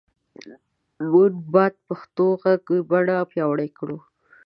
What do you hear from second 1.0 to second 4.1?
مونږ باد پښتو غږیزه بڼه پیاوړی کړو